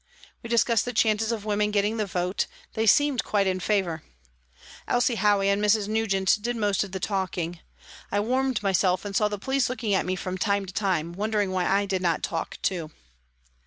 We 0.41 0.49
discussed 0.49 0.85
the 0.85 0.93
chances 0.93 1.31
of 1.31 1.45
women 1.45 1.69
getting 1.69 1.97
the 1.97 2.07
vote, 2.07 2.47
they 2.73 2.87
seemed 2.87 3.23
quite 3.23 3.45
in 3.45 3.59
favour. 3.59 4.01
Elsie 4.87 5.17
Howey 5.17 5.45
and 5.47 5.63
Mrs. 5.63 5.87
Nugent 5.87 6.39
did 6.41 6.55
most 6.55 6.83
of 6.83 6.91
the 6.91 6.99
talking. 6.99 7.59
I 8.11 8.19
warmed 8.19 8.63
myself 8.63 9.05
and 9.05 9.15
saw 9.15 9.27
the 9.27 9.37
police 9.37 9.69
looking 9.69 9.93
at 9.93 10.07
me 10.07 10.15
from 10.15 10.39
time 10.39 10.65
to 10.65 10.73
time, 10.73 11.13
wondering 11.13 11.51
why 11.51 11.67
I 11.67 11.85
did 11.85 12.01
not 12.01 12.23
talk 12.23 12.57
too. 12.63 12.89